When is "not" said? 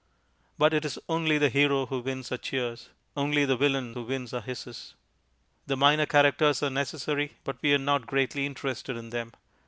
7.77-8.07